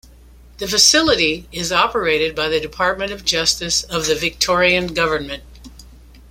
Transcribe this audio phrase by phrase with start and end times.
[0.57, 5.43] The facility is operated by the Department of Justice, of the Victorian Government.